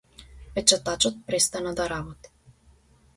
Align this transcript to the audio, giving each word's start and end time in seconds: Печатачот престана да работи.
Печатачот 0.55 1.19
престана 1.27 1.75
да 1.81 1.85
работи. 1.93 2.33